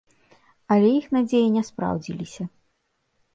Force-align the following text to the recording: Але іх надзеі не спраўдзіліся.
Але 0.75 0.87
іх 0.99 1.05
надзеі 1.15 1.51
не 1.59 1.63
спраўдзіліся. 1.69 2.49